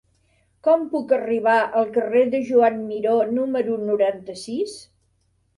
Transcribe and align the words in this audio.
Com 0.67 0.85
puc 0.93 1.13
arribar 1.17 1.57
al 1.81 1.91
carrer 1.99 2.25
de 2.37 2.41
Joan 2.49 2.81
Miró 2.89 3.15
número 3.39 3.77
noranta-sis? 3.91 4.77